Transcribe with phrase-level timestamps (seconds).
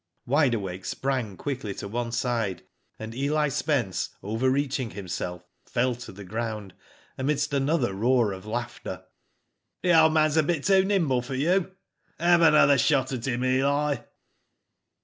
[0.25, 2.63] Wide Awake sprang quickly to one side,
[2.97, 6.73] and Eli Spence overreaching himself fell to the ground,
[7.19, 9.03] amidst another roar of laughter.
[9.83, 11.73] The old man's a bit too nimble for you."
[12.19, 13.97] *'Have another shot at him, Eli."